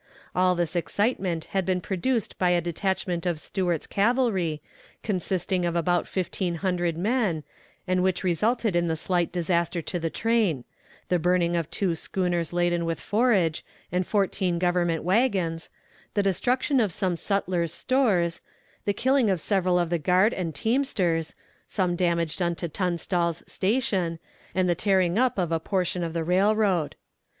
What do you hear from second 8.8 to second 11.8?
the slight disaster to the train; the burning of